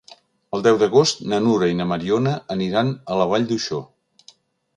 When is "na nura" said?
1.33-1.69